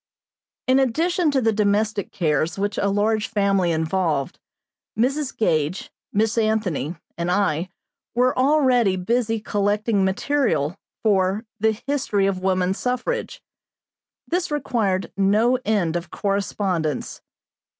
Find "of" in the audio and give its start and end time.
12.25-12.39, 15.95-16.09